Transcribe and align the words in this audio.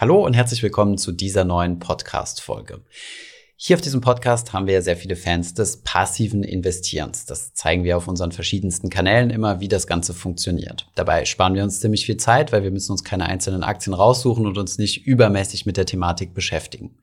Hallo 0.00 0.24
und 0.24 0.32
herzlich 0.32 0.62
willkommen 0.62 0.96
zu 0.96 1.12
dieser 1.12 1.44
neuen 1.44 1.78
Podcast-Folge. 1.78 2.80
Hier 3.62 3.76
auf 3.76 3.82
diesem 3.82 4.00
Podcast 4.00 4.54
haben 4.54 4.66
wir 4.66 4.80
sehr 4.80 4.96
viele 4.96 5.16
Fans 5.16 5.52
des 5.52 5.82
passiven 5.82 6.44
Investierens. 6.44 7.26
Das 7.26 7.52
zeigen 7.52 7.84
wir 7.84 7.98
auf 7.98 8.08
unseren 8.08 8.32
verschiedensten 8.32 8.88
Kanälen 8.88 9.28
immer, 9.28 9.60
wie 9.60 9.68
das 9.68 9.86
Ganze 9.86 10.14
funktioniert. 10.14 10.88
Dabei 10.94 11.26
sparen 11.26 11.54
wir 11.54 11.62
uns 11.62 11.78
ziemlich 11.78 12.06
viel 12.06 12.16
Zeit, 12.16 12.52
weil 12.52 12.62
wir 12.62 12.70
müssen 12.70 12.92
uns 12.92 13.04
keine 13.04 13.26
einzelnen 13.26 13.62
Aktien 13.62 13.92
raussuchen 13.92 14.46
und 14.46 14.56
uns 14.56 14.78
nicht 14.78 15.06
übermäßig 15.06 15.66
mit 15.66 15.76
der 15.76 15.84
Thematik 15.84 16.32
beschäftigen. 16.32 16.96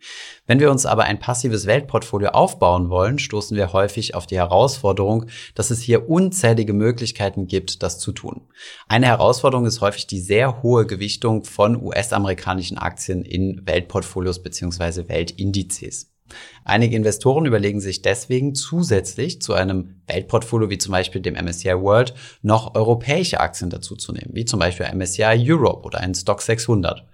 Wenn 0.47 0.59
wir 0.59 0.71
uns 0.71 0.87
aber 0.87 1.03
ein 1.03 1.19
passives 1.19 1.67
Weltportfolio 1.67 2.29
aufbauen 2.29 2.89
wollen, 2.89 3.19
stoßen 3.19 3.55
wir 3.55 3.71
häufig 3.71 4.15
auf 4.15 4.25
die 4.25 4.37
Herausforderung, 4.37 5.27
dass 5.53 5.69
es 5.69 5.81
hier 5.81 6.09
unzählige 6.09 6.73
Möglichkeiten 6.73 7.45
gibt, 7.45 7.83
das 7.83 7.99
zu 7.99 8.11
tun. 8.11 8.41
Eine 8.87 9.05
Herausforderung 9.05 9.67
ist 9.67 9.81
häufig 9.81 10.07
die 10.07 10.19
sehr 10.19 10.63
hohe 10.63 10.87
Gewichtung 10.87 11.43
von 11.43 11.79
US-amerikanischen 11.79 12.79
Aktien 12.79 13.21
in 13.21 13.61
Weltportfolios 13.67 14.41
bzw. 14.41 15.07
Weltindizes. 15.07 16.16
Einige 16.63 16.95
Investoren 16.95 17.45
überlegen 17.45 17.79
sich 17.79 18.01
deswegen 18.01 18.55
zusätzlich 18.55 19.41
zu 19.41 19.53
einem 19.53 20.01
Weltportfolio 20.07 20.69
wie 20.69 20.77
zum 20.77 20.91
Beispiel 20.91 21.21
dem 21.21 21.35
MSCI 21.35 21.81
World 21.81 22.13
noch 22.41 22.75
europäische 22.75 23.39
Aktien 23.39 23.69
dazuzunehmen, 23.69 24.31
wie 24.33 24.45
zum 24.45 24.59
Beispiel 24.59 24.87
MSCI 24.93 25.37
Europe 25.37 25.85
oder 25.85 25.99
einen 25.99 26.15
Stock 26.15 26.41
600. 26.41 27.05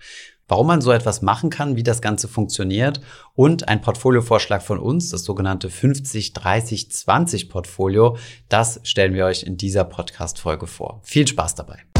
Warum 0.47 0.67
man 0.67 0.81
so 0.81 0.91
etwas 0.91 1.21
machen 1.21 1.49
kann, 1.49 1.77
wie 1.77 1.83
das 1.83 2.01
Ganze 2.01 2.27
funktioniert 2.27 2.99
und 3.33 3.69
ein 3.69 3.81
Portfoliovorschlag 3.81 4.61
von 4.61 4.77
uns, 4.77 5.09
das 5.09 5.23
sogenannte 5.23 5.69
50-30-20 5.69 7.49
Portfolio, 7.49 8.17
das 8.49 8.81
stellen 8.83 9.13
wir 9.13 9.25
euch 9.25 9.43
in 9.43 9.55
dieser 9.57 9.85
Podcast-Folge 9.85 10.67
vor. 10.67 10.99
Viel 11.03 11.27
Spaß 11.27 11.55
dabei! 11.55 11.92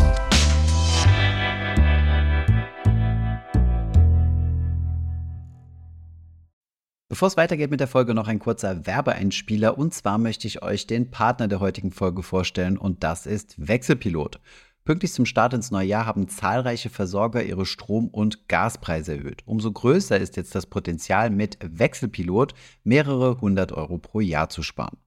Bevor 7.14 7.28
es 7.28 7.38
weitergeht 7.38 7.70
mit 7.70 7.80
der 7.80 7.88
Folge, 7.88 8.16
noch 8.16 8.28
ein 8.28 8.40
kurzer 8.40 8.88
Werbeeinspieler. 8.88 9.78
Und 9.78 9.94
zwar 9.94 10.18
möchte 10.18 10.48
ich 10.48 10.64
euch 10.64 10.88
den 10.88 11.12
Partner 11.12 11.48
der 11.48 11.60
heutigen 11.60 11.92
Folge 11.92 12.24
vorstellen 12.24 12.76
und 12.76 13.04
das 13.04 13.28
ist 13.28 13.54
Wechselpilot. 13.60 14.40
Pünktlich 14.84 15.14
zum 15.14 15.28
Start 15.28 15.54
ins 15.54 15.70
neue 15.70 15.86
Jahr 15.86 16.08
haben 16.08 16.28
zahlreiche 16.28 16.90
Versorger 16.90 17.44
ihre 17.44 17.68
Strom- 17.68 18.08
und 18.08 18.50
Gaspreise 18.50 19.18
erhöht. 19.18 19.44
Umso 19.46 19.72
größer 19.72 20.18
ist 20.18 20.38
jetzt 20.38 20.56
das 20.56 20.66
Potenzial, 20.66 21.30
mit 21.30 21.60
Wechselpilot 21.62 22.56
mehrere 22.84 23.40
hundert 23.40 23.74
Euro 23.74 24.00
pro 24.00 24.20
Jahr 24.20 24.50
zu 24.50 24.64
sparen. 24.64 24.98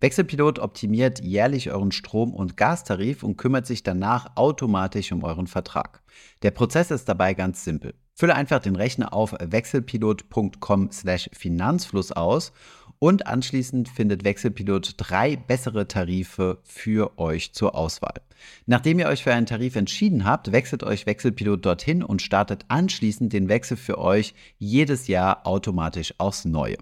Wechselpilot 0.00 0.58
optimiert 0.58 1.22
jährlich 1.22 1.70
euren 1.70 1.92
Strom- 1.92 2.34
und 2.34 2.56
Gastarif 2.56 3.22
und 3.22 3.36
kümmert 3.36 3.68
sich 3.68 3.84
danach 3.84 4.34
automatisch 4.34 5.12
um 5.12 5.22
euren 5.22 5.46
Vertrag. 5.46 6.02
Der 6.42 6.50
Prozess 6.50 6.90
ist 6.90 7.08
dabei 7.08 7.34
ganz 7.34 7.62
simpel. 7.62 7.94
Fülle 8.22 8.36
einfach 8.36 8.60
den 8.60 8.76
Rechner 8.76 9.12
auf 9.12 9.32
wechselpilot.com/finanzfluss 9.32 12.12
aus 12.12 12.52
und 13.00 13.26
anschließend 13.26 13.88
findet 13.88 14.22
Wechselpilot 14.22 14.94
drei 14.96 15.34
bessere 15.34 15.88
Tarife 15.88 16.60
für 16.62 17.18
euch 17.18 17.52
zur 17.52 17.74
Auswahl. 17.74 18.20
Nachdem 18.64 19.00
ihr 19.00 19.08
euch 19.08 19.24
für 19.24 19.34
einen 19.34 19.46
Tarif 19.46 19.74
entschieden 19.74 20.24
habt, 20.24 20.52
wechselt 20.52 20.84
euch 20.84 21.04
Wechselpilot 21.04 21.66
dorthin 21.66 22.04
und 22.04 22.22
startet 22.22 22.64
anschließend 22.68 23.32
den 23.32 23.48
Wechsel 23.48 23.76
für 23.76 23.98
euch 23.98 24.36
jedes 24.56 25.08
Jahr 25.08 25.44
automatisch 25.44 26.14
aufs 26.18 26.44
Neue. 26.44 26.76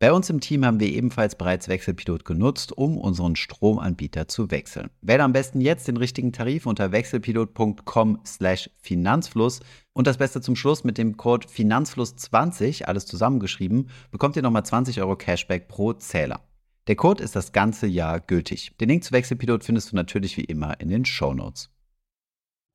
Bei 0.00 0.12
uns 0.14 0.30
im 0.30 0.40
Team 0.40 0.64
haben 0.64 0.80
wir 0.80 0.88
ebenfalls 0.88 1.34
bereits 1.34 1.68
Wechselpilot 1.68 2.24
genutzt, 2.24 2.72
um 2.72 2.96
unseren 2.96 3.36
Stromanbieter 3.36 4.28
zu 4.28 4.50
wechseln. 4.50 4.88
Wähle 5.02 5.22
am 5.22 5.34
besten 5.34 5.60
jetzt 5.60 5.88
den 5.88 5.98
richtigen 5.98 6.32
Tarif 6.32 6.64
unter 6.64 6.90
wechselpilot.com/finanzfluss 6.90 9.60
und 9.92 10.06
das 10.06 10.16
Beste 10.16 10.40
zum 10.40 10.56
Schluss 10.56 10.84
mit 10.84 10.96
dem 10.96 11.18
Code 11.18 11.46
Finanzfluss20, 11.46 12.84
alles 12.84 13.04
zusammengeschrieben, 13.04 13.90
bekommt 14.10 14.36
ihr 14.36 14.42
nochmal 14.42 14.64
20 14.64 15.02
Euro 15.02 15.16
Cashback 15.16 15.68
pro 15.68 15.92
Zähler. 15.92 16.40
Der 16.86 16.96
Code 16.96 17.22
ist 17.22 17.36
das 17.36 17.52
ganze 17.52 17.86
Jahr 17.86 18.20
gültig. 18.20 18.72
Den 18.80 18.88
Link 18.88 19.04
zu 19.04 19.12
Wechselpilot 19.12 19.64
findest 19.64 19.92
du 19.92 19.96
natürlich 19.96 20.38
wie 20.38 20.44
immer 20.44 20.80
in 20.80 20.88
den 20.88 21.04
Show 21.04 21.34
Notes. 21.34 21.68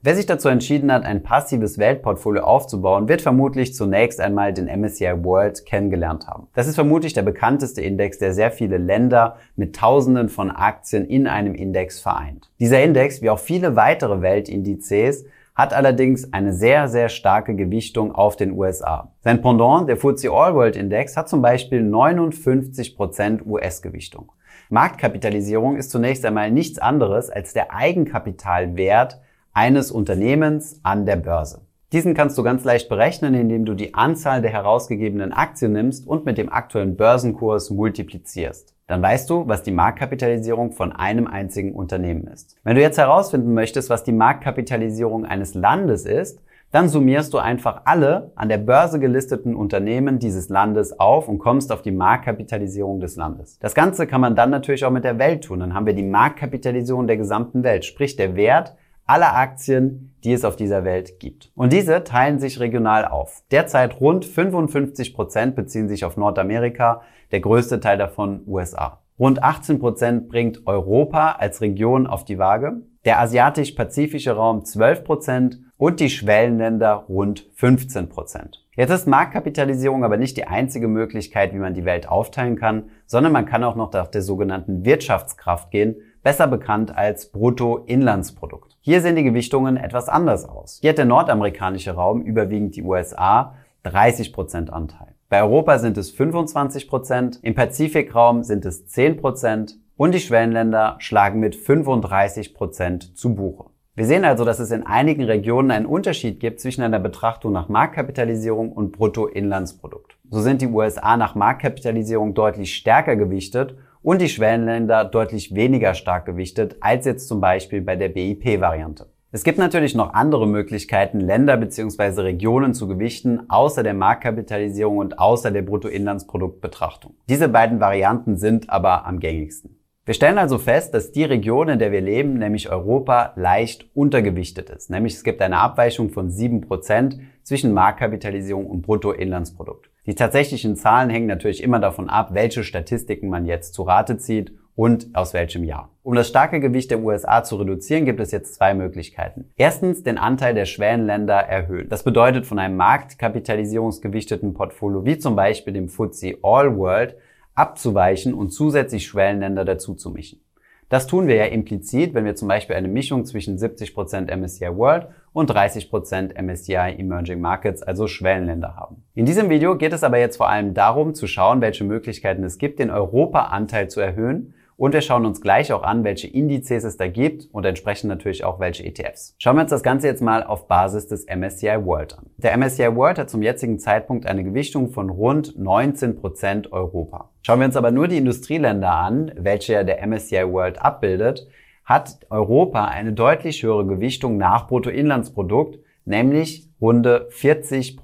Wer 0.05 0.15
sich 0.15 0.27
dazu 0.27 0.49
entschieden 0.49 0.91
hat, 0.91 1.03
ein 1.03 1.23
passives 1.23 1.79
Weltportfolio 1.79 2.43
aufzubauen, 2.43 3.09
wird 3.09 3.23
vermutlich 3.23 3.73
zunächst 3.73 4.21
einmal 4.21 4.53
den 4.53 4.67
MSCI 4.67 5.23
World 5.23 5.65
kennengelernt 5.65 6.27
haben. 6.27 6.47
Das 6.53 6.67
ist 6.67 6.75
vermutlich 6.75 7.13
der 7.13 7.23
bekannteste 7.23 7.81
Index, 7.81 8.19
der 8.19 8.31
sehr 8.31 8.51
viele 8.51 8.77
Länder 8.77 9.37
mit 9.55 9.75
Tausenden 9.75 10.29
von 10.29 10.51
Aktien 10.51 11.05
in 11.07 11.25
einem 11.25 11.55
Index 11.55 11.99
vereint. 11.99 12.51
Dieser 12.59 12.83
Index, 12.83 13.23
wie 13.23 13.31
auch 13.31 13.39
viele 13.39 13.75
weitere 13.75 14.21
Weltindizes, 14.21 15.25
hat 15.55 15.73
allerdings 15.73 16.31
eine 16.31 16.53
sehr, 16.53 16.87
sehr 16.87 17.09
starke 17.09 17.55
Gewichtung 17.55 18.11
auf 18.11 18.35
den 18.35 18.51
USA. 18.51 19.11
Sein 19.21 19.41
Pendant, 19.41 19.89
der 19.89 19.97
FTSE 19.97 20.29
All 20.29 20.53
World 20.53 20.75
Index, 20.75 21.17
hat 21.17 21.29
zum 21.29 21.41
Beispiel 21.41 21.81
59% 21.81 23.43
US-Gewichtung. 23.43 24.31
Marktkapitalisierung 24.69 25.77
ist 25.77 25.89
zunächst 25.89 26.23
einmal 26.25 26.51
nichts 26.51 26.77
anderes 26.77 27.31
als 27.31 27.53
der 27.53 27.73
Eigenkapitalwert 27.73 29.19
eines 29.55 29.89
Unternehmens 29.89 30.81
an 30.83 31.05
der 31.05 31.15
Börse. 31.15 31.61
Diesen 31.93 32.13
kannst 32.13 32.37
du 32.37 32.43
ganz 32.43 32.65
leicht 32.65 32.89
berechnen, 32.89 33.33
indem 33.33 33.63
du 33.63 33.73
die 33.73 33.93
Anzahl 33.93 34.41
der 34.41 34.51
herausgegebenen 34.51 35.31
Aktien 35.31 35.71
nimmst 35.71 36.05
und 36.05 36.25
mit 36.25 36.37
dem 36.37 36.51
aktuellen 36.51 36.97
Börsenkurs 36.97 37.69
multiplizierst. 37.69 38.75
Dann 38.87 39.01
weißt 39.01 39.29
du, 39.29 39.47
was 39.47 39.63
die 39.63 39.71
Marktkapitalisierung 39.71 40.73
von 40.73 40.91
einem 40.91 41.25
einzigen 41.25 41.73
Unternehmen 41.73 42.27
ist. 42.27 42.57
Wenn 42.63 42.75
du 42.75 42.81
jetzt 42.81 42.97
herausfinden 42.97 43.53
möchtest, 43.53 43.89
was 43.89 44.03
die 44.03 44.11
Marktkapitalisierung 44.11 45.23
eines 45.25 45.53
Landes 45.53 46.05
ist, 46.05 46.41
dann 46.71 46.89
summierst 46.89 47.33
du 47.33 47.37
einfach 47.37 47.83
alle 47.85 48.33
an 48.35 48.49
der 48.49 48.57
Börse 48.57 48.99
gelisteten 48.99 49.55
Unternehmen 49.55 50.19
dieses 50.19 50.49
Landes 50.49 50.99
auf 50.99 51.29
und 51.29 51.39
kommst 51.39 51.71
auf 51.71 51.81
die 51.81 51.91
Marktkapitalisierung 51.91 52.99
des 52.99 53.15
Landes. 53.15 53.57
Das 53.59 53.73
Ganze 53.73 54.05
kann 54.05 54.19
man 54.19 54.35
dann 54.35 54.49
natürlich 54.49 54.83
auch 54.83 54.91
mit 54.91 55.05
der 55.05 55.17
Welt 55.17 55.45
tun. 55.45 55.61
Dann 55.61 55.73
haben 55.73 55.85
wir 55.85 55.93
die 55.93 56.03
Marktkapitalisierung 56.03 57.07
der 57.07 57.15
gesamten 57.15 57.63
Welt, 57.63 57.85
sprich 57.85 58.17
der 58.17 58.35
Wert 58.35 58.75
aller 59.05 59.35
Aktien, 59.35 60.15
die 60.23 60.33
es 60.33 60.45
auf 60.45 60.55
dieser 60.55 60.83
Welt 60.83 61.19
gibt. 61.19 61.51
Und 61.55 61.71
diese 61.71 62.03
teilen 62.03 62.39
sich 62.39 62.59
regional 62.59 63.05
auf. 63.05 63.43
Derzeit 63.51 64.01
rund 64.01 64.25
55 64.25 65.13
Prozent 65.13 65.55
beziehen 65.55 65.87
sich 65.87 66.05
auf 66.05 66.17
Nordamerika, 66.17 67.01
der 67.31 67.39
größte 67.39 67.79
Teil 67.79 67.97
davon 67.97 68.41
USA. 68.47 69.01
Rund 69.17 69.43
18 69.43 69.79
Prozent 69.79 70.27
bringt 70.27 70.67
Europa 70.67 71.37
als 71.39 71.61
Region 71.61 72.05
auf 72.05 72.25
die 72.25 72.37
Waage, 72.37 72.81
der 73.05 73.19
asiatisch-pazifische 73.21 74.33
Raum 74.33 74.65
12 74.65 75.03
Prozent 75.05 75.59
und 75.77 75.99
die 75.99 76.09
Schwellenländer 76.09 77.05
rund 77.07 77.47
15 77.53 78.09
Prozent. 78.09 78.65
Jetzt 78.75 78.89
ist 78.89 79.07
Marktkapitalisierung 79.07 80.03
aber 80.03 80.17
nicht 80.17 80.35
die 80.35 80.47
einzige 80.47 80.89
Möglichkeit, 80.89 81.53
wie 81.53 81.59
man 81.59 81.73
die 81.73 81.85
Welt 81.85 82.09
aufteilen 82.09 82.57
kann, 82.57 82.89
sondern 83.05 83.31
man 83.31 83.45
kann 83.45 83.63
auch 83.63 83.75
noch 83.75 83.93
nach 83.93 84.07
der 84.07 84.21
sogenannten 84.21 84.83
Wirtschaftskraft 84.83 85.71
gehen, 85.71 85.95
besser 86.25 86.47
bekannt 86.47 86.97
als 86.97 87.27
Bruttoinlandsprodukt. 87.27 88.79
Hier 88.81 89.01
sehen 89.01 89.15
die 89.15 89.23
Gewichtungen 89.23 89.77
etwas 89.77 90.09
anders 90.09 90.49
aus. 90.49 90.79
Hier 90.81 90.89
hat 90.89 90.97
der 90.97 91.05
nordamerikanische 91.05 91.91
Raum 91.91 92.23
überwiegend 92.23 92.75
die 92.75 92.81
USA 92.81 93.53
30% 93.85 94.71
Anteil. 94.71 95.13
Bei 95.29 95.43
Europa 95.43 95.77
sind 95.77 95.97
es 95.97 96.17
25%, 96.17 97.43
im 97.43 97.53
Pazifikraum 97.53 98.43
sind 98.43 98.65
es 98.65 98.87
10% 98.87 99.75
und 99.97 100.15
die 100.15 100.19
Schwellenländer 100.19 100.95
schlagen 100.97 101.39
mit 101.39 101.55
35% 101.55 103.13
zu 103.13 103.35
Buche. 103.35 103.65
Wir 103.93 104.07
sehen 104.07 104.25
also, 104.25 104.45
dass 104.45 104.57
es 104.57 104.71
in 104.71 104.83
einigen 104.83 105.25
Regionen 105.25 105.69
einen 105.69 105.85
Unterschied 105.85 106.39
gibt 106.39 106.59
zwischen 106.59 106.81
einer 106.81 106.99
Betrachtung 106.99 107.51
nach 107.51 107.69
Marktkapitalisierung 107.69 108.71
und 108.71 108.93
Bruttoinlandsprodukt. 108.93 110.17
So 110.31 110.41
sind 110.41 110.63
die 110.63 110.67
USA 110.67 111.17
nach 111.17 111.35
Marktkapitalisierung 111.35 112.33
deutlich 112.33 112.73
stärker 112.73 113.15
gewichtet 113.15 113.75
und 114.05 114.21
die 114.21 114.29
Schwellenländer 114.29 115.03
deutlich 115.03 115.55
weniger 115.55 115.95
stark 115.95 116.27
gewichtet 116.27 116.77
als 116.79 117.05
jetzt 117.05 117.27
zum 117.27 117.41
Beispiel 117.41 117.81
bei 117.81 117.95
der 117.95 118.09
BIP-Variante. 118.09 119.07
Es 119.31 119.43
gibt 119.43 119.57
natürlich 119.57 119.95
noch 119.95 120.13
andere 120.13 120.47
Möglichkeiten, 120.47 121.19
Länder 121.19 121.57
bzw. 121.57 122.21
Regionen 122.21 122.75
zu 122.75 122.87
gewichten, 122.87 123.49
außer 123.49 123.81
der 123.81 123.95
Marktkapitalisierung 123.95 124.99
und 124.99 125.17
außer 125.17 125.49
der 125.49 125.63
Bruttoinlandsproduktbetrachtung. 125.63 127.15
Diese 127.27 127.49
beiden 127.49 127.79
Varianten 127.79 128.37
sind 128.37 128.69
aber 128.69 129.07
am 129.07 129.19
gängigsten. 129.19 129.79
Wir 130.05 130.13
stellen 130.13 130.37
also 130.37 130.59
fest, 130.59 130.93
dass 130.93 131.11
die 131.11 131.23
Region, 131.23 131.67
in 131.67 131.79
der 131.79 131.91
wir 131.91 132.01
leben, 132.01 132.37
nämlich 132.37 132.69
Europa, 132.69 133.33
leicht 133.35 133.89
untergewichtet 133.95 134.69
ist. 134.69 134.91
Nämlich 134.91 135.15
es 135.15 135.23
gibt 135.23 135.41
eine 135.41 135.57
Abweichung 135.57 136.11
von 136.11 136.29
7% 136.29 137.19
zwischen 137.41 137.73
Marktkapitalisierung 137.73 138.67
und 138.67 138.83
Bruttoinlandsprodukt. 138.83 139.89
Die 140.05 140.15
tatsächlichen 140.15 140.75
Zahlen 140.75 141.09
hängen 141.09 141.25
natürlich 141.25 141.63
immer 141.63 141.79
davon 141.79 142.09
ab, 142.09 142.33
welche 142.33 142.63
Statistiken 142.63 143.27
man 143.27 143.45
jetzt 143.45 143.73
zu 143.73 143.83
Rate 143.83 144.17
zieht 144.17 144.53
und 144.75 145.07
aus 145.13 145.33
welchem 145.33 145.63
Jahr. 145.63 145.89
Um 146.03 146.13
das 146.13 146.27
starke 146.27 146.59
Gewicht 146.59 146.91
der 146.91 146.99
USA 146.99 147.43
zu 147.43 147.55
reduzieren, 147.55 148.05
gibt 148.05 148.19
es 148.19 148.31
jetzt 148.31 148.53
zwei 148.53 148.75
Möglichkeiten. 148.75 149.49
Erstens 149.55 150.03
den 150.03 150.19
Anteil 150.19 150.53
der 150.53 150.65
Schwellenländer 150.65 151.35
erhöhen. 151.35 151.89
Das 151.89 152.03
bedeutet 152.03 152.45
von 152.45 152.59
einem 152.59 152.77
marktkapitalisierungsgewichteten 152.77 154.53
Portfolio 154.53 155.05
wie 155.05 155.17
zum 155.17 155.35
Beispiel 155.35 155.73
dem 155.73 155.89
FTSE 155.89 156.37
All 156.43 156.77
World 156.77 157.15
abzuweichen 157.55 158.33
und 158.33 158.51
zusätzlich 158.51 159.07
Schwellenländer 159.07 159.65
dazu 159.65 159.95
zu 159.95 160.11
mischen. 160.11 160.44
Das 160.89 161.07
tun 161.07 161.27
wir 161.27 161.35
ja 161.35 161.45
implizit, 161.45 162.13
wenn 162.13 162.25
wir 162.25 162.35
zum 162.35 162.47
Beispiel 162.47 162.75
eine 162.75 162.87
Mischung 162.87 163.25
zwischen 163.25 163.57
70% 163.57 164.35
MSCI 164.35 164.67
World 164.75 165.07
und 165.33 165.49
30% 165.49 166.39
MSCI 166.39 166.95
Emerging 166.99 167.41
Markets, 167.41 167.81
also 167.81 168.07
Schwellenländer 168.07 168.75
haben. 168.75 169.03
In 169.15 169.25
diesem 169.25 169.49
Video 169.49 169.77
geht 169.77 169.93
es 169.93 170.03
aber 170.03 170.19
jetzt 170.19 170.37
vor 170.37 170.49
allem 170.49 170.75
darum 170.75 171.15
zu 171.15 171.25
schauen, 171.25 171.61
welche 171.61 171.83
Möglichkeiten 171.83 172.43
es 172.43 172.59
gibt, 172.59 172.77
den 172.79 172.91
Europa-Anteil 172.91 173.89
zu 173.89 173.99
erhöhen 173.99 174.53
und 174.77 174.93
wir 174.93 175.01
schauen 175.01 175.25
uns 175.25 175.41
gleich 175.41 175.71
auch 175.71 175.83
an, 175.83 176.03
welche 176.03 176.27
Indizes 176.27 176.83
es 176.83 176.97
da 176.97 177.07
gibt 177.07 177.47
und 177.53 177.65
entsprechend 177.65 178.09
natürlich 178.09 178.43
auch 178.43 178.59
welche 178.59 178.83
ETFs. 178.83 179.35
Schauen 179.37 179.55
wir 179.55 179.61
uns 179.61 179.71
das 179.71 179.83
Ganze 179.83 180.07
jetzt 180.07 180.21
mal 180.21 180.43
auf 180.43 180.67
Basis 180.67 181.07
des 181.07 181.25
MSCI 181.27 181.85
World 181.85 182.17
an. 182.17 182.25
Der 182.37 182.57
MSCI 182.57 182.95
World 182.95 183.17
hat 183.17 183.29
zum 183.29 183.41
jetzigen 183.41 183.79
Zeitpunkt 183.79 184.25
eine 184.25 184.43
Gewichtung 184.43 184.89
von 184.89 185.09
rund 185.09 185.57
19% 185.57 186.71
Europa. 186.71 187.31
Schauen 187.41 187.59
wir 187.59 187.67
uns 187.67 187.77
aber 187.77 187.91
nur 187.91 188.07
die 188.07 188.17
Industrieländer 188.17 188.91
an, 188.91 189.31
welche 189.37 189.73
ja 189.73 189.83
der 189.83 190.05
MSCI 190.05 190.51
World 190.51 190.81
abbildet, 190.81 191.47
hat 191.85 192.19
Europa 192.29 192.85
eine 192.85 193.13
deutlich 193.13 193.61
höhere 193.63 193.85
Gewichtung 193.85 194.37
nach 194.37 194.67
Bruttoinlandsprodukt, 194.67 195.79
nämlich 196.03 196.69
runde 196.81 197.27
40 197.29 197.97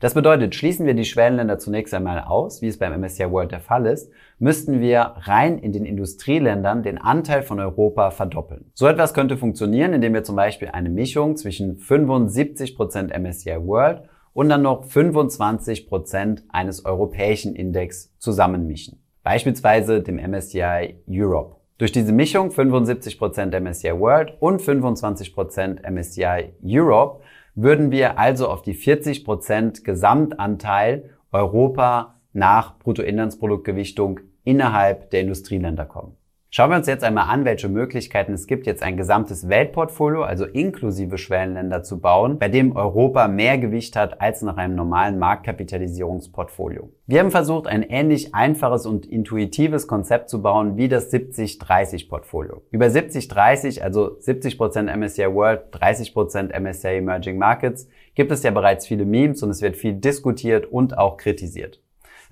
das 0.00 0.14
bedeutet, 0.14 0.54
schließen 0.54 0.86
wir 0.86 0.94
die 0.94 1.04
Schwellenländer 1.04 1.58
zunächst 1.58 1.92
einmal 1.92 2.24
aus, 2.24 2.62
wie 2.62 2.68
es 2.68 2.78
beim 2.78 2.98
MSCI 2.98 3.30
World 3.30 3.52
der 3.52 3.60
Fall 3.60 3.84
ist, 3.84 4.10
müssten 4.38 4.80
wir 4.80 5.00
rein 5.00 5.58
in 5.58 5.72
den 5.72 5.84
Industrieländern 5.84 6.82
den 6.82 6.96
Anteil 6.96 7.42
von 7.42 7.60
Europa 7.60 8.10
verdoppeln. 8.10 8.70
So 8.72 8.86
etwas 8.86 9.12
könnte 9.12 9.36
funktionieren, 9.36 9.92
indem 9.92 10.14
wir 10.14 10.24
zum 10.24 10.36
Beispiel 10.36 10.68
eine 10.68 10.88
Mischung 10.88 11.36
zwischen 11.36 11.76
75% 11.76 13.16
MSCI 13.18 13.56
World 13.66 14.02
und 14.32 14.48
dann 14.48 14.62
noch 14.62 14.86
25% 14.86 16.44
eines 16.48 16.86
europäischen 16.86 17.54
Index 17.54 18.16
zusammenmischen. 18.18 19.02
Beispielsweise 19.22 20.00
dem 20.00 20.16
MSCI 20.16 21.02
Europe. 21.10 21.56
Durch 21.76 21.92
diese 21.92 22.12
Mischung 22.12 22.48
75% 22.48 23.58
MSCI 23.60 23.98
World 23.98 24.34
und 24.40 24.62
25% 24.62 25.90
MSCI 25.90 26.54
Europe 26.62 27.22
würden 27.54 27.90
wir 27.90 28.18
also 28.18 28.48
auf 28.48 28.62
die 28.62 28.74
40% 28.74 29.82
Gesamtanteil 29.82 31.10
Europa 31.32 32.20
nach 32.32 32.78
Bruttoinlandsproduktgewichtung 32.78 34.20
innerhalb 34.44 35.10
der 35.10 35.20
Industrieländer 35.20 35.86
kommen. 35.86 36.16
Schauen 36.52 36.70
wir 36.70 36.78
uns 36.78 36.88
jetzt 36.88 37.04
einmal 37.04 37.28
an, 37.28 37.44
welche 37.44 37.68
Möglichkeiten 37.68 38.32
es 38.32 38.48
gibt, 38.48 38.66
jetzt 38.66 38.82
ein 38.82 38.96
gesamtes 38.96 39.48
Weltportfolio, 39.48 40.24
also 40.24 40.46
inklusive 40.46 41.16
Schwellenländer 41.16 41.84
zu 41.84 42.00
bauen, 42.00 42.40
bei 42.40 42.48
dem 42.48 42.74
Europa 42.74 43.28
mehr 43.28 43.56
Gewicht 43.56 43.94
hat 43.94 44.20
als 44.20 44.42
nach 44.42 44.56
einem 44.56 44.74
normalen 44.74 45.20
Marktkapitalisierungsportfolio. 45.20 46.90
Wir 47.06 47.20
haben 47.20 47.30
versucht, 47.30 47.68
ein 47.68 47.84
ähnlich 47.84 48.34
einfaches 48.34 48.84
und 48.84 49.06
intuitives 49.06 49.86
Konzept 49.86 50.28
zu 50.28 50.42
bauen 50.42 50.76
wie 50.76 50.88
das 50.88 51.12
70-30-Portfolio. 51.12 52.62
Über 52.72 52.86
70-30, 52.86 53.80
also 53.82 54.18
70% 54.18 54.96
MSCI 54.96 55.32
World, 55.32 55.72
30% 55.72 56.58
MSCI 56.58 56.96
Emerging 56.96 57.38
Markets, 57.38 57.86
gibt 58.16 58.32
es 58.32 58.42
ja 58.42 58.50
bereits 58.50 58.88
viele 58.88 59.04
Memes 59.04 59.44
und 59.44 59.50
es 59.50 59.62
wird 59.62 59.76
viel 59.76 59.94
diskutiert 59.94 60.66
und 60.66 60.98
auch 60.98 61.16
kritisiert. 61.16 61.80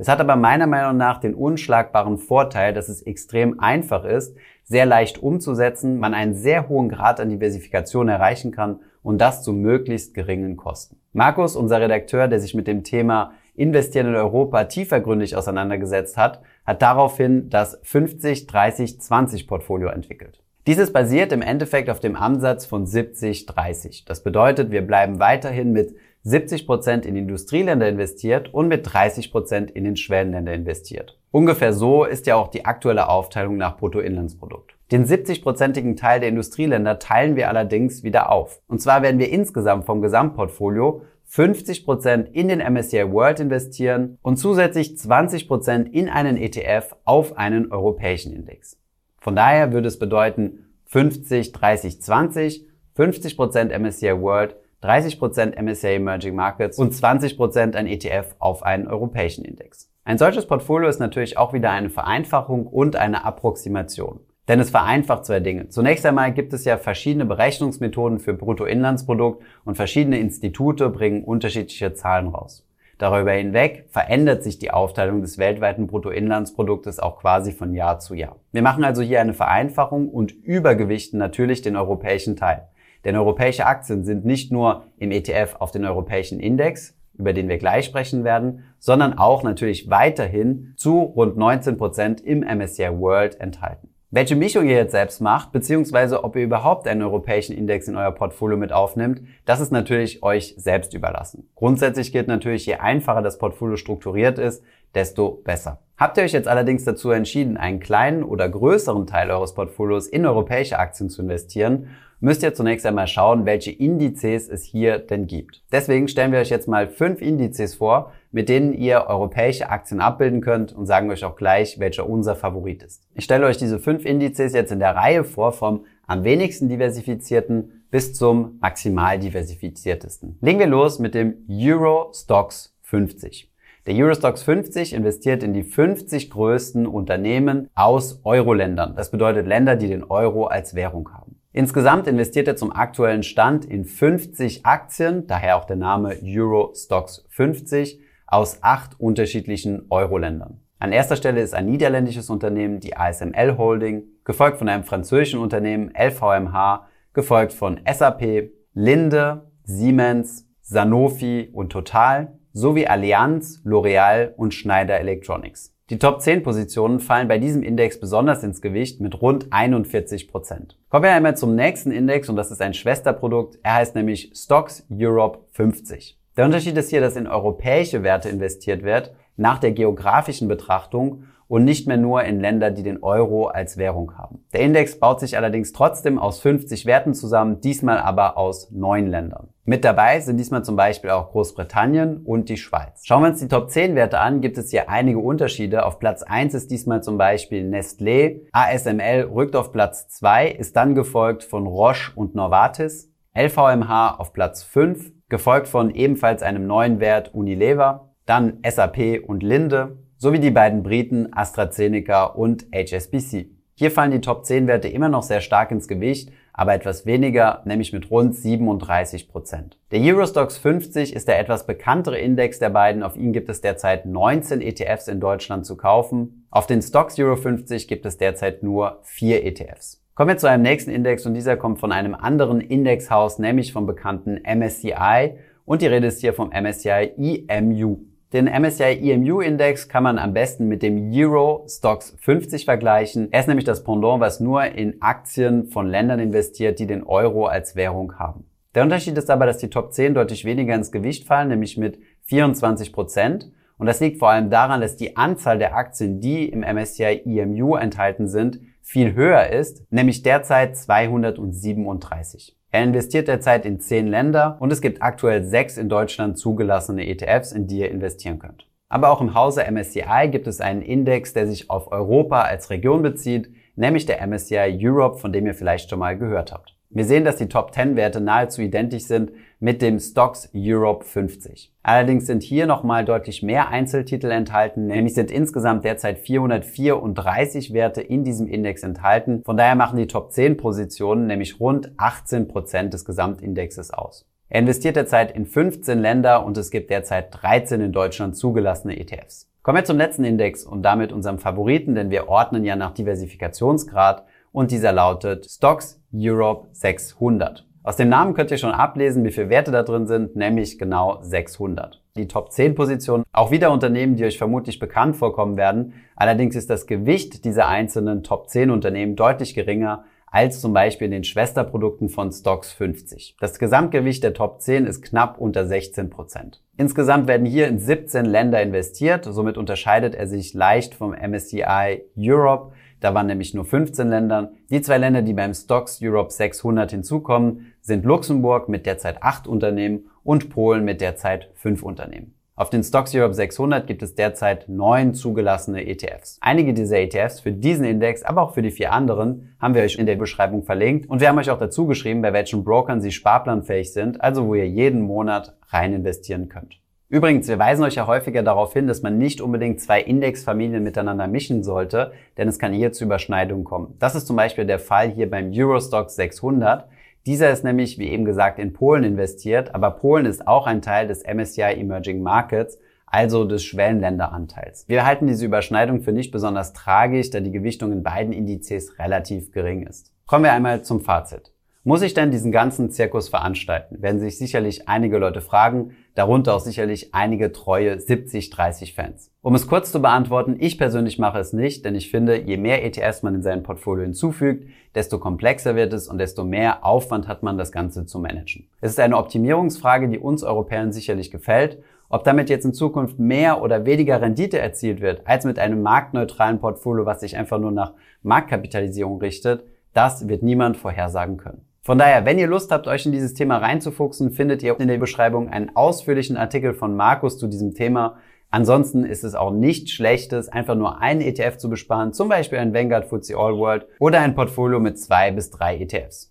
Es 0.01 0.07
hat 0.07 0.21
aber 0.21 0.37
meiner 0.37 0.69
Meinung 0.69 0.97
nach 0.97 1.19
den 1.19 1.35
unschlagbaren 1.35 2.19
Vorteil, 2.19 2.73
dass 2.73 2.89
es 2.89 3.03
extrem 3.03 3.59
einfach 3.59 4.05
ist, 4.05 4.37
sehr 4.63 4.87
leicht 4.87 5.19
umzusetzen, 5.21 5.99
man 5.99 6.15
einen 6.15 6.35
sehr 6.35 6.69
hohen 6.69 6.89
Grad 6.89 7.19
an 7.19 7.31
Diversifikation 7.31 8.09
erreichen 8.09 8.53
kann 8.53 8.79
und 9.03 9.19
das 9.19 9.43
zu 9.43 9.53
möglichst 9.53 10.15
geringen 10.15 10.57
Kosten. 10.57 10.97
Markus, 11.13 11.57
unser 11.57 11.81
Redakteur, 11.81 12.29
der 12.29 12.39
sich 12.39 12.55
mit 12.55 12.69
dem 12.69 12.85
Thema 12.85 13.33
Investieren 13.57 14.07
in 14.07 14.15
Europa 14.15 14.65
tiefergründig 14.65 15.35
auseinandergesetzt 15.35 16.17
hat, 16.17 16.43
hat 16.65 16.81
daraufhin 16.81 17.51
das 17.51 17.83
50-30-20 17.83 19.49
Portfolio 19.49 19.89
entwickelt. 19.89 20.41
Dieses 20.69 20.93
basiert 20.93 21.33
im 21.33 21.43
Endeffekt 21.43 21.91
auf 21.91 21.99
dem 21.99 22.15
Ansatz 22.15 22.67
von 22.67 22.87
70-30. 22.87 24.05
Das 24.07 24.23
bedeutet, 24.23 24.71
wir 24.71 24.87
bleiben 24.87 25.19
weiterhin 25.19 25.73
mit 25.73 25.97
70% 26.29 27.05
in 27.05 27.17
Industrieländer 27.17 27.89
investiert 27.89 28.53
und 28.53 28.69
mit 28.69 28.87
30% 28.87 29.71
in 29.71 29.85
den 29.85 29.97
Schwellenländer 29.97 30.53
investiert. 30.53 31.19
Ungefähr 31.31 31.73
so 31.73 32.05
ist 32.05 32.27
ja 32.27 32.37
auch 32.37 32.49
die 32.49 32.65
aktuelle 32.65 33.09
Aufteilung 33.09 33.57
nach 33.57 33.77
Bruttoinlandsprodukt. 33.77 34.75
Den 34.91 35.05
70-prozentigen 35.05 35.97
Teil 35.97 36.21
der 36.21 36.31
Industrieländer 36.31 36.99
teilen 36.99 37.37
wir 37.37 37.49
allerdings 37.49 38.03
wieder 38.03 38.33
auf. 38.33 38.61
Und 38.69 38.81
zwar 38.81 39.03
werden 39.03 39.19
wir 39.19 39.31
insgesamt 39.31 39.85
vom 39.85 40.01
Gesamtportfolio 40.01 41.03
50% 41.31 42.33
in 42.33 42.49
den 42.49 42.61
MSCI 42.61 43.13
World 43.13 43.41
investieren 43.41 44.19
und 44.23 44.39
zusätzlich 44.39 44.93
20% 44.93 45.91
in 45.91 46.09
einen 46.09 46.39
ETF 46.39 46.97
auf 47.05 47.37
einen 47.37 47.71
europäischen 47.71 48.33
Index. 48.33 48.79
Von 49.19 49.37
daher 49.37 49.73
würde 49.73 49.89
es 49.89 49.99
bedeuten 49.99 50.65
50, 50.87 51.53
30, 51.53 52.01
20, 52.01 52.67
50% 52.97 53.79
MSCI 53.79 54.21
World, 54.21 54.57
30% 54.83 55.61
MSCI 55.61 55.97
Emerging 55.97 56.35
Markets 56.35 56.79
und 56.79 56.93
20% 56.93 57.75
ein 57.75 57.87
ETF 57.87 58.37
auf 58.39 58.63
einen 58.63 58.87
europäischen 58.87 59.45
Index. 59.45 59.91
Ein 60.05 60.19
solches 60.19 60.47
Portfolio 60.47 60.89
ist 60.89 61.01
natürlich 61.01 61.37
auch 61.37 61.53
wieder 61.53 61.71
eine 61.71 61.91
Vereinfachung 61.91 62.67
und 62.67 62.97
eine 62.97 63.25
Approximation. 63.25 64.21
Denn 64.49 64.61
es 64.61 64.71
vereinfacht 64.71 65.27
zwei 65.27 65.41
Dinge. 65.41 65.69
Zunächst 65.69 66.07
einmal 66.07 66.33
gibt 66.33 66.55
es 66.55 66.65
ja 66.65 66.79
verschiedene 66.79 67.27
Berechnungsmethoden 67.27 68.19
für 68.19 68.33
Bruttoinlandsprodukt 68.33 69.43
und 69.67 69.75
verschiedene 69.75 70.19
Institute 70.19 70.89
bringen 70.89 71.25
unterschiedliche 71.25 71.93
Zahlen 71.93 72.29
raus. 72.29 72.65
Darüber 72.97 73.33
hinweg 73.33 73.87
verändert 73.91 74.43
sich 74.43 74.59
die 74.59 74.73
Aufteilung 74.73 75.21
des 75.21 75.39
weltweiten 75.39 75.87
Bruttoinlandsproduktes 75.87 76.99
auch 76.99 77.21
quasi 77.21 77.53
von 77.53 77.75
Jahr 77.75 78.01
zu 78.01 78.15
Jahr. 78.15 78.37
Wir 78.51 78.63
machen 78.63 78.83
also 78.83 79.03
hier 79.03 79.21
eine 79.21 79.35
Vereinfachung 79.35 80.09
und 80.09 80.33
übergewichten 80.33 81.19
natürlich 81.19 81.63
den 81.63 81.77
europäischen 81.77 82.35
Teil. 82.35 82.69
Denn 83.05 83.17
europäische 83.17 83.67
Aktien 83.67 84.05
sind 84.05 84.25
nicht 84.25 84.53
nur 84.53 84.85
im 84.99 85.11
ETF 85.11 85.57
auf 85.59 85.71
den 85.71 85.85
europäischen 85.85 86.41
Index, 86.41 86.97
über 87.15 87.33
den 87.33 87.49
wir 87.49 87.59
gleich 87.59 87.85
sprechen 87.85 88.25
werden, 88.25 88.65
sondern 88.79 89.19
auch 89.19 89.43
natürlich 89.43 89.91
weiterhin 89.91 90.75
zu 90.77 91.01
rund 91.01 91.37
19 91.37 91.77
Prozent 91.77 92.21
im 92.21 92.41
MSCI 92.41 92.91
World 92.99 93.41
enthalten. 93.41 93.89
Welche 94.11 94.37
Mischung 94.37 94.65
ihr 94.65 94.77
jetzt 94.77 94.93
selbst 94.93 95.21
macht, 95.21 95.53
beziehungsweise 95.53 96.25
ob 96.25 96.35
ihr 96.35 96.43
überhaupt 96.45 96.89
einen 96.89 97.03
europäischen 97.03 97.55
Index 97.55 97.89
in 97.89 97.97
euer 97.97 98.13
Portfolio 98.13 98.57
mit 98.57 98.73
aufnimmt, 98.73 99.21
das 99.45 99.61
ist 99.61 99.71
natürlich 99.71 100.23
euch 100.23 100.55
selbst 100.57 100.95
überlassen. 100.95 101.51
Grundsätzlich 101.55 102.11
gilt 102.11 102.27
natürlich, 102.27 102.65
je 102.65 102.77
einfacher 102.77 103.21
das 103.21 103.37
Portfolio 103.37 103.77
strukturiert 103.77 104.39
ist, 104.39 104.65
desto 104.95 105.43
besser. 105.45 105.81
Habt 105.99 106.17
ihr 106.17 106.23
euch 106.23 106.33
jetzt 106.33 106.49
allerdings 106.49 106.85
dazu 106.85 107.11
entschieden, 107.11 107.59
einen 107.59 107.81
kleinen 107.81 108.23
oder 108.23 108.49
größeren 108.49 109.07
Teil 109.07 109.31
eures 109.31 109.53
Portfolios 109.53 110.07
in 110.07 110.25
europäische 110.25 110.79
Aktien 110.79 111.11
zu 111.11 111.21
investieren 111.21 111.89
müsst 112.21 112.43
ihr 112.43 112.55
zunächst 112.55 112.85
einmal 112.87 113.07
schauen, 113.07 113.47
welche 113.47 113.71
Indizes 113.71 114.49
es 114.49 114.65
hier 114.65 114.99
denn 114.99 115.27
gibt. 115.27 115.63
Deswegen 115.73 116.09
stellen 116.09 116.33
wir 116.33 116.41
euch 116.41 116.51
jetzt 116.51 116.69
mal 116.69 116.89
fünf 116.89 117.21
Indizes 117.21 117.77
vor, 117.77 118.13
mit 118.33 118.49
denen 118.49 118.73
ihr 118.73 119.07
europäische 119.07 119.71
Aktien 119.71 120.01
abbilden 120.01 120.41
könnt 120.41 120.73
und 120.73 120.87
sagen 120.87 121.11
euch 121.11 121.25
auch 121.25 121.37
gleich, 121.37 121.79
welcher 121.79 122.09
unser 122.09 122.37
Favorit 122.37 122.83
ist. 122.83 123.03
Ich 123.15 123.25
stelle 123.25 123.47
euch 123.47 123.57
diese 123.57 123.79
fünf 123.79 124.05
Indizes 124.05 124.53
jetzt 124.53 124.73
in 124.73 124.81
der 124.81 124.97
Reihe 124.97 125.25
vor, 125.25 125.53
vom 125.53 125.85
am 126.07 126.25
wenigsten 126.25 126.69
diversifizierten 126.69 127.85
bis 127.91 128.15
zum 128.15 128.59
maximal 128.61 129.19
diversifiziertesten. 129.19 130.39
Legen 130.41 130.59
wir 130.59 130.67
los 130.67 130.99
mit 130.99 131.15
dem 131.15 131.47
Euro 131.49 132.13
Stocks 132.13 132.75
50. 132.83 133.51
Der 133.87 133.95
Eurostox 133.95 134.43
50 134.43 134.93
investiert 134.93 135.43
in 135.43 135.55
die 135.55 135.63
50 135.63 136.31
größten 136.31 136.87
Unternehmen 136.87 137.71
aus 137.75 138.21
Euro-Ländern. 138.25 138.95
Das 138.95 139.11
bedeutet 139.11 139.47
Länder, 139.47 139.77
die 139.77 139.89
den 139.89 140.05
Euro 140.05 140.47
als 140.47 140.75
Währung 140.75 141.11
haben. 141.15 141.38
Insgesamt 141.59 142.07
investiert 142.07 142.47
er 142.47 142.55
zum 142.55 142.73
aktuellen 142.73 143.25
Stand 143.25 143.65
in 143.65 143.85
50 143.85 144.65
Aktien, 144.65 145.27
daher 145.27 145.57
auch 145.57 145.65
der 145.65 145.75
Name 145.75 146.17
Euro 146.23 146.73
Stocks 146.77 147.27
50, 147.31 147.99
aus 148.29 148.63
acht 148.63 149.01
unterschiedlichen 149.01 149.87
Euro-Ländern. 149.91 150.61
An 150.79 150.93
erster 150.93 151.17
Stelle 151.17 151.41
ist 151.41 151.55
ein 151.55 151.67
niederländisches 151.67 152.31
Unternehmen, 152.31 152.79
die 152.79 152.97
ASML 152.97 153.57
Holding, 153.59 154.05
gefolgt 154.23 154.59
von 154.59 154.69
einem 154.69 154.85
französischen 154.85 155.41
Unternehmen, 155.41 155.93
LVMH, 155.99 156.87
gefolgt 157.13 157.53
von 157.53 157.81
SAP, 157.93 158.53
Linde, 158.75 159.51
Siemens, 159.65 160.47
Sanofi 160.61 161.51
und 161.53 161.73
Total 161.73 162.39
sowie 162.53 162.87
Allianz, 162.87 163.65
L'Oreal 163.65 164.33
und 164.37 164.55
Schneider 164.55 165.01
Electronics. 165.01 165.75
Die 165.91 165.99
Top 165.99 166.21
10 166.21 166.43
Positionen 166.43 167.01
fallen 167.01 167.29
bei 167.29 167.39
diesem 167.39 167.63
Index 167.63 167.99
besonders 167.99 168.43
ins 168.43 168.61
Gewicht 168.61 169.01
mit 169.01 169.23
rund 169.23 169.47
41 169.51 170.29
Prozent. 170.29 170.77
Kommen 170.91 171.05
wir 171.05 171.13
einmal 171.13 171.35
zum 171.35 171.55
nächsten 171.55 171.93
Index 171.93 172.29
und 172.29 172.37
das 172.37 172.51
ist 172.51 172.61
ein 172.61 172.75
Schwesterprodukt. 172.75 173.59
Er 173.63 173.77
heißt 173.77 173.95
nämlich 173.95 174.31
Stocks 174.35 174.85
Europe 174.93 175.39
50. 175.53 176.19
Der 176.37 176.45
Unterschied 176.45 176.77
ist 176.77 176.91
hier, 176.91 177.01
dass 177.01 177.17
in 177.17 177.27
europäische 177.27 178.03
Werte 178.03 178.29
investiert 178.29 178.83
wird, 178.83 179.15
nach 179.39 179.61
der 179.61 179.73
geografischen 179.73 180.47
Betrachtung 180.47 181.25
und 181.49 181.65
nicht 181.65 181.89
mehr 181.89 181.97
nur 181.97 182.23
in 182.25 182.41
Länder, 182.41 182.71
die 182.71 182.83
den 182.83 183.03
Euro 183.03 183.47
als 183.47 183.77
Währung 183.77 184.17
haben. 184.17 184.45
Der 184.53 184.61
Index 184.61 184.99
baut 185.01 185.21
sich 185.21 185.37
allerdings 185.37 185.73
trotzdem 185.73 186.19
aus 186.19 186.41
50 186.41 186.87
Werten 186.87 187.15
zusammen, 187.15 187.61
diesmal 187.61 187.99
aber 187.99 188.37
aus 188.37 188.71
neun 188.71 189.07
Ländern. 189.07 189.49
Mit 189.65 189.85
dabei 189.85 190.21
sind 190.21 190.39
diesmal 190.39 190.65
zum 190.65 190.77
Beispiel 190.77 191.11
auch 191.11 191.31
Großbritannien 191.31 192.23
und 192.25 192.49
die 192.49 192.57
Schweiz. 192.57 193.03
Schauen 193.05 193.23
wir 193.23 193.29
uns 193.31 193.41
die 193.41 193.49
Top 193.49 193.71
10 193.71 193.97
Werte 193.97 194.19
an, 194.19 194.41
gibt 194.41 194.57
es 194.57 194.71
hier 194.71 194.89
einige 194.89 195.19
Unterschiede. 195.19 195.85
Auf 195.85 195.99
Platz 195.99 196.23
1 196.23 196.55
ist 196.55 196.71
diesmal 196.71 197.03
zum 197.03 197.19
Beispiel 197.19 197.69
Nestlé, 197.69 198.47
ASML 198.53 199.29
rückt 199.31 199.57
auf 199.57 199.73
Platz 199.73 200.09
2, 200.09 200.49
ist 200.49 200.77
dann 200.77 200.95
gefolgt 200.95 201.45
von 201.45 201.67
Roche 201.67 202.13
und 202.15 202.35
Novartis. 202.35 203.11
LVMH 203.37 204.17
auf 204.19 204.33
Platz 204.33 204.63
5, 204.63 205.13
gefolgt 205.29 205.69
von 205.69 205.95
ebenfalls 205.95 206.43
einem 206.43 206.67
neuen 206.67 206.99
Wert 206.99 207.35
Unilever, 207.35 208.15
dann 208.25 208.59
SAP 208.67 209.23
und 209.27 209.43
Linde, 209.43 209.99
sowie 210.19 210.41
die 210.41 210.51
beiden 210.51 210.83
Briten 210.83 211.29
AstraZeneca 211.33 212.25
und 212.25 212.67
HSBC. 212.75 213.51
Hier 213.75 213.93
fallen 213.93 214.11
die 214.11 214.21
Top 214.21 214.45
10 214.45 214.67
Werte 214.67 214.89
immer 214.89 215.09
noch 215.09 215.23
sehr 215.23 215.41
stark 215.41 215.71
ins 215.71 215.87
Gewicht, 215.87 216.33
aber 216.53 216.75
etwas 216.75 217.07
weniger, 217.07 217.63
nämlich 217.65 217.93
mit 217.93 218.11
rund 218.11 218.35
37 218.35 219.29
Prozent. 219.29 219.79
Der 219.93 220.01
Eurostox 220.01 220.59
50 220.59 221.15
ist 221.15 221.29
der 221.29 221.39
etwas 221.39 221.65
bekanntere 221.65 222.19
Index 222.19 222.59
der 222.59 222.71
beiden. 222.71 223.05
Auf 223.05 223.17
ihn 223.17 223.33
gibt 223.33 223.49
es 223.49 223.61
derzeit 223.61 224.05
19 224.07 224.61
ETFs 224.61 225.07
in 225.07 225.21
Deutschland 225.21 225.65
zu 225.65 225.77
kaufen. 225.77 226.49
Auf 226.51 226.67
den 226.67 226.83
Stocks 226.83 227.17
Euro 227.21 227.37
50 227.37 227.87
gibt 227.87 228.05
es 228.05 228.17
derzeit 228.19 228.65
nur 228.65 228.99
4 229.05 229.47
ETFs. 229.47 230.03
Kommen 230.17 230.31
wir 230.31 230.37
zu 230.37 230.51
einem 230.51 230.65
nächsten 230.65 230.91
Index 230.91 231.25
und 231.27 231.35
dieser 231.35 231.57
kommt 231.57 231.79
von 231.79 231.93
einem 231.93 232.17
anderen 232.17 232.61
Indexhaus, 232.61 233.39
nämlich 233.39 233.73
vom 233.73 233.87
bekannten 233.87 234.41
MSCI 234.43 235.37
und 235.65 235.83
die 235.83 235.87
Rede 235.87 236.09
ist 236.09 236.21
hier 236.21 236.35
vom 236.35 236.51
MSCI 236.51 237.45
EMU. 237.47 238.08
Den 238.35 238.45
MSCI 238.45 239.11
EMU 239.11 239.41
Index 239.41 239.89
kann 239.89 240.03
man 240.03 240.19
am 240.19 240.35
besten 240.35 240.69
mit 240.69 240.83
dem 240.83 241.11
Euro 241.15 241.65
Stocks 241.67 242.15
50 242.21 242.67
vergleichen. 242.67 243.29
Er 243.33 243.41
ist 243.41 243.47
nämlich 243.47 243.65
das 243.65 243.85
Pendant, 243.85 244.21
was 244.21 244.39
nur 244.39 244.65
in 244.67 245.01
Aktien 245.01 245.65
von 245.69 245.87
Ländern 245.87 246.21
investiert, 246.21 246.79
die 246.79 246.87
den 246.87 247.05
Euro 247.05 247.47
als 247.47 247.75
Währung 247.75 248.19
haben. 248.19 248.45
Der 248.75 248.83
Unterschied 248.83 249.17
ist 249.17 249.31
aber, 249.31 249.47
dass 249.47 249.57
die 249.57 249.71
Top 249.71 249.95
10 249.95 250.13
deutlich 250.13 250.45
weniger 250.45 250.75
ins 250.75 250.93
Gewicht 250.93 251.27
fallen, 251.27 251.49
nämlich 251.49 251.79
mit 251.79 252.01
24 252.25 252.93
Prozent. 252.93 253.51
Und 253.79 253.87
das 253.87 254.01
liegt 254.01 254.19
vor 254.19 254.29
allem 254.29 254.51
daran, 254.51 254.83
dass 254.83 254.97
die 254.97 255.17
Anzahl 255.17 255.59
der 255.59 255.75
Aktien, 255.75 256.21
die 256.21 256.51
im 256.51 256.61
MSCI 256.61 257.23
EMU 257.25 257.77
enthalten 257.77 258.29
sind, 258.29 258.61
viel 258.89 259.15
höher 259.15 259.51
ist, 259.51 259.85
nämlich 259.93 260.23
derzeit 260.23 260.75
237. 260.75 262.57
Er 262.71 262.85
investiert 262.85 263.29
derzeit 263.29 263.67
in 263.67 263.81
zehn 263.81 264.07
Länder 264.07 264.57
und 264.61 264.73
es 264.73 264.81
gibt 264.81 265.03
aktuell 265.03 265.45
sechs 265.45 265.77
in 265.77 265.91
Deutschland 265.91 266.39
zugelassene 266.39 267.07
ETFs, 267.07 267.53
in 267.53 267.67
die 267.67 267.81
ihr 267.81 267.91
investieren 267.91 268.39
könnt. 268.39 268.67
Aber 268.89 269.11
auch 269.11 269.21
im 269.21 269.35
Hause 269.35 269.71
MSCI 269.71 270.29
gibt 270.31 270.47
es 270.47 270.63
einen 270.63 270.81
Index, 270.81 271.35
der 271.35 271.47
sich 271.47 271.69
auf 271.69 271.93
Europa 271.93 272.41
als 272.41 272.71
Region 272.71 273.03
bezieht, 273.03 273.51
nämlich 273.77 274.07
der 274.07 274.27
MSCI 274.27 274.79
Europe, 274.81 275.19
von 275.19 275.35
dem 275.35 275.47
ihr 275.47 275.55
vielleicht 275.55 275.91
schon 275.91 275.99
mal 275.99 276.17
gehört 276.17 276.53
habt. 276.53 276.78
Wir 276.91 277.05
sehen, 277.05 277.25
dass 277.25 277.37
die 277.37 277.51
Top 277.51 277.75
10 277.75 277.97
Werte 277.97 278.19
nahezu 278.19 278.63
identisch 278.63 279.05
sind 279.05 279.33
mit 279.61 279.83
dem 279.83 279.99
Stocks 279.99 280.49
Europe 280.55 281.05
50. 281.05 281.71
Allerdings 281.83 282.27
sind 282.27 282.43
hier 282.43 282.67
nochmal 282.67 283.05
deutlich 283.05 283.43
mehr 283.43 283.69
Einzeltitel 283.69 284.31
enthalten, 284.31 284.87
nämlich 284.87 285.13
sind 285.13 285.31
insgesamt 285.31 285.85
derzeit 285.85 286.19
434 286.19 287.75
Werte 287.75 288.01
in 288.01 288.25
diesem 288.25 288.49
Index 288.49 288.83
enthalten. 288.85 289.43
Von 289.45 289.59
daher 289.59 289.75
machen 289.75 289.99
die 289.99 290.07
Top 290.07 290.33
10 290.33 290.57
Positionen 290.57 291.27
nämlich 291.27 291.61
rund 291.61 291.93
18 291.99 292.49
Prozent 292.49 292.95
des 292.95 293.05
Gesamtindexes 293.05 293.91
aus. 293.91 294.27
Er 294.49 294.61
investiert 294.61 294.97
derzeit 294.97 295.37
in 295.37 295.45
15 295.45 295.99
Länder 295.99 296.47
und 296.47 296.57
es 296.57 296.71
gibt 296.71 296.89
derzeit 296.89 297.29
13 297.33 297.83
in 297.83 297.93
Deutschland 297.93 298.35
zugelassene 298.35 298.99
ETFs. 298.99 299.47
Kommen 299.63 299.77
wir 299.77 299.85
zum 299.85 299.99
letzten 299.99 300.25
Index 300.25 300.65
und 300.65 300.83
damit 300.83 301.13
unserem 301.13 301.39
Favoriten, 301.39 301.95
denn 301.95 302.09
wir 302.09 302.31
ordnen 302.31 302.65
ja 302.65 302.77
nach 302.77 302.95
Diversifikationsgrad 302.95 304.25
und 304.53 304.71
dieser 304.71 304.93
lautet 304.93 305.47
Stocks 305.47 306.01
Europe 306.15 306.69
600. 306.73 307.67
Aus 307.83 307.97
dem 307.97 308.09
Namen 308.09 308.35
könnt 308.35 308.51
ihr 308.51 308.59
schon 308.59 308.73
ablesen, 308.73 309.25
wie 309.25 309.31
viele 309.31 309.49
Werte 309.49 309.71
da 309.71 309.83
drin 309.83 310.07
sind, 310.07 310.37
nämlich 310.37 310.79
genau 310.79 311.21
600. 311.23 312.03
Die 312.17 312.29
Top 312.29 312.53
10 312.53 312.75
Positionen, 312.75 313.25
auch 313.33 313.51
wieder 313.51 313.71
Unternehmen, 313.71 314.17
die 314.17 314.25
euch 314.25 314.37
vermutlich 314.37 314.79
bekannt 314.79 315.17
vorkommen 315.17 315.57
werden. 315.57 315.95
Allerdings 316.17 316.57
ist 316.57 316.69
das 316.69 316.87
Gewicht 316.87 317.45
dieser 317.45 317.69
einzelnen 317.69 318.23
Top 318.23 318.49
10 318.49 318.71
Unternehmen 318.71 319.17
deutlich 319.17 319.55
geringer 319.55 320.05
als 320.31 320.61
zum 320.61 320.73
Beispiel 320.73 321.07
in 321.07 321.13
den 321.13 321.25
Schwesterprodukten 321.25 322.09
von 322.09 322.33
Stocks 322.33 322.73
50. 322.73 323.37
Das 323.41 323.59
Gesamtgewicht 323.59 324.23
der 324.23 324.35
Top 324.35 324.61
10 324.61 324.87
ist 324.87 325.03
knapp 325.03 325.39
unter 325.39 325.67
16 325.67 326.11
Prozent. 326.11 326.63
Insgesamt 326.77 327.27
werden 327.27 327.47
hier 327.47 327.69
in 327.69 327.79
17 327.79 328.25
Länder 328.25 328.61
investiert, 328.63 329.25
somit 329.25 329.57
unterscheidet 329.57 330.15
er 330.15 330.27
sich 330.27 330.55
leicht 330.55 330.95
vom 330.95 331.13
MSCI 331.13 332.03
Europe, 332.17 332.73
da 333.01 333.15
waren 333.15 333.27
nämlich 333.27 333.55
nur 333.55 333.65
15 333.65 334.09
Länder. 334.09 334.53
Die 334.71 334.81
zwei 334.81 334.99
Länder, 334.99 335.23
die 335.23 335.35
beim 335.35 335.55
Stocks 335.55 336.01
Europe 336.03 336.31
600 336.31 336.91
hinzukommen, 336.91 337.73
sind 337.81 338.05
Luxemburg 338.05 338.69
mit 338.69 338.87
derzeit 338.87 339.23
8 339.23 339.47
Unternehmen 339.47 340.11
und 340.25 340.51
Polen 340.51 340.85
mit 340.85 341.01
derzeit 341.01 341.51
5 341.55 341.83
Unternehmen. 341.83 342.35
Auf 342.59 342.71
den 342.71 342.83
Stocks 342.83 343.15
Europe 343.15 343.35
600 343.35 343.87
gibt 343.87 344.03
es 344.03 344.17
derzeit 344.17 344.69
neun 344.69 345.15
zugelassene 345.15 345.87
ETFs. 345.87 346.39
Einige 346.41 346.75
dieser 346.75 346.99
ETFs 346.99 347.39
für 347.39 347.53
diesen 347.53 347.85
Index, 347.85 348.25
aber 348.25 348.43
auch 348.43 348.55
für 348.55 348.63
die 348.63 348.73
vier 348.73 348.93
anderen, 348.93 349.55
haben 349.61 349.77
wir 349.77 349.83
euch 349.83 349.95
in 349.95 350.07
der 350.07 350.17
Beschreibung 350.17 350.65
verlinkt 350.65 351.09
und 351.09 351.21
wir 351.21 351.29
haben 351.29 351.39
euch 351.39 351.51
auch 351.51 351.61
dazu 351.61 351.87
geschrieben, 351.87 352.21
bei 352.21 352.33
welchen 352.33 352.65
Brokern 352.65 353.01
sie 353.01 353.13
sparplanfähig 353.13 353.93
sind, 353.93 354.21
also 354.21 354.49
wo 354.49 354.57
ihr 354.57 354.69
jeden 354.69 355.03
Monat 355.03 355.57
rein 355.69 355.93
investieren 355.93 356.49
könnt. 356.49 356.81
Übrigens, 357.11 357.49
wir 357.49 357.59
weisen 357.59 357.85
euch 357.85 357.95
ja 357.95 358.07
häufiger 358.07 358.43
darauf 358.43 358.75
hin, 358.75 358.87
dass 358.87 359.01
man 359.01 359.17
nicht 359.17 359.41
unbedingt 359.41 359.81
zwei 359.81 360.03
Indexfamilien 360.03 360.83
miteinander 360.83 361.27
mischen 361.27 361.63
sollte, 361.63 362.13
denn 362.37 362.49
es 362.49 362.59
kann 362.59 362.75
hier 362.75 362.93
zu 362.93 363.05
Überschneidungen 363.05 363.65
kommen. 363.65 363.97
Das 363.99 364.15
ist 364.15 364.27
zum 364.27 364.37
Beispiel 364.37 364.67
der 364.67 364.79
Fall 364.79 365.11
hier 365.11 365.31
beim 365.31 365.51
Eurostock 365.51 366.11
600. 366.11 366.87
Dieser 367.25 367.51
ist 367.51 367.65
nämlich, 367.65 367.99
wie 367.99 368.11
eben 368.11 368.27
gesagt, 368.27 368.59
in 368.59 368.75
Polen 368.75 369.05
investiert, 369.05 369.75
aber 369.75 369.93
Polen 369.93 370.27
ist 370.27 370.47
auch 370.47 370.67
ein 370.67 370.83
Teil 370.83 371.09
des 371.09 371.25
MSCI 371.25 371.81
Emerging 371.81 372.21
Markets, 372.21 372.79
also 373.07 373.47
des 373.47 373.65
Schwellenländeranteils. 373.65 374.87
Wir 374.87 375.07
halten 375.07 375.29
diese 375.29 375.47
Überschneidung 375.47 376.03
für 376.03 376.13
nicht 376.13 376.31
besonders 376.31 376.75
tragisch, 376.75 377.31
da 377.31 377.41
die 377.41 377.53
Gewichtung 377.53 377.91
in 377.91 378.03
beiden 378.03 378.35
Indizes 378.35 378.99
relativ 378.99 379.51
gering 379.53 379.87
ist. 379.87 380.13
Kommen 380.27 380.45
wir 380.45 380.53
einmal 380.53 380.83
zum 380.83 381.01
Fazit. 381.01 381.55
Muss 381.89 382.03
ich 382.03 382.13
denn 382.13 382.31
diesen 382.31 382.53
ganzen 382.53 382.91
Zirkus 382.91 383.31
veranstalten? 383.31 384.03
Werden 384.03 384.21
sich 384.21 384.37
sicherlich 384.37 384.91
einige 384.91 385.17
Leute 385.17 385.41
fragen, 385.41 385.93
darunter 386.15 386.55
auch 386.55 386.61
sicherlich 386.61 387.15
einige 387.15 387.51
treue 387.51 387.95
70-30-Fans. 387.95 389.33
Um 389.41 389.55
es 389.55 389.67
kurz 389.67 389.91
zu 389.91 390.03
beantworten, 390.03 390.57
ich 390.59 390.77
persönlich 390.77 391.19
mache 391.19 391.39
es 391.39 391.55
nicht, 391.55 391.87
denn 391.87 391.95
ich 391.95 392.11
finde, 392.11 392.43
je 392.43 392.59
mehr 392.59 392.85
ETFs 392.85 393.23
man 393.23 393.37
in 393.37 393.43
sein 393.43 393.63
Portfolio 393.63 394.05
hinzufügt, 394.05 394.69
desto 394.95 395.19
komplexer 395.19 395.77
wird 395.77 395.95
es 395.95 396.09
und 396.09 396.19
desto 396.19 396.45
mehr 396.45 396.85
Aufwand 396.85 397.27
hat 397.27 397.43
man, 397.43 397.57
das 397.57 397.73
Ganze 397.73 398.05
zu 398.05 398.19
managen. 398.19 398.69
Es 398.83 398.91
ist 398.91 399.01
eine 399.01 399.17
Optimierungsfrage, 399.17 400.11
die 400.11 400.19
uns 400.19 400.45
Europäern 400.45 400.93
sicherlich 400.93 401.31
gefällt. 401.31 401.83
Ob 402.11 402.23
damit 402.23 402.51
jetzt 402.51 402.67
in 402.67 402.75
Zukunft 402.75 403.19
mehr 403.19 403.63
oder 403.63 403.87
weniger 403.87 404.21
Rendite 404.21 404.59
erzielt 404.59 405.01
wird, 405.01 405.27
als 405.27 405.47
mit 405.47 405.59
einem 405.59 405.81
marktneutralen 405.81 406.61
Portfolio, 406.61 407.07
was 407.07 407.21
sich 407.21 407.35
einfach 407.39 407.59
nur 407.59 407.73
nach 407.73 407.95
Marktkapitalisierung 408.23 409.19
richtet, 409.23 409.65
das 409.95 410.29
wird 410.29 410.43
niemand 410.43 410.77
vorhersagen 410.77 411.39
können. 411.39 411.68
Von 411.89 411.97
daher, 411.97 412.27
wenn 412.27 412.39
ihr 412.39 412.49
Lust 412.49 412.71
habt, 412.71 412.87
euch 412.87 413.07
in 413.07 413.13
dieses 413.13 413.33
Thema 413.33 413.57
reinzufuchsen, 413.57 414.31
findet 414.31 414.63
ihr 414.63 414.79
in 414.79 414.89
der 414.89 414.99
Beschreibung 414.99 415.49
einen 415.49 415.75
ausführlichen 415.75 416.37
Artikel 416.37 416.75
von 416.75 416.95
Markus 416.95 417.39
zu 417.39 417.47
diesem 417.47 417.73
Thema. 417.73 418.19
Ansonsten 418.51 419.05
ist 419.05 419.25
es 419.25 419.35
auch 419.35 419.53
nichts 419.53 419.93
Schlechtes, 419.93 420.51
einfach 420.51 420.75
nur 420.75 421.01
einen 421.01 421.23
ETF 421.23 421.57
zu 421.57 421.71
besparen, 421.71 422.13
zum 422.13 422.29
Beispiel 422.29 422.59
ein 422.59 422.75
Vanguard 422.75 423.07
FTSE 423.07 423.39
All 423.39 423.57
World 423.57 423.87
oder 424.01 424.21
ein 424.21 424.35
Portfolio 424.35 424.81
mit 424.81 424.99
zwei 424.99 425.31
bis 425.31 425.49
drei 425.49 425.79
ETFs. 425.79 426.31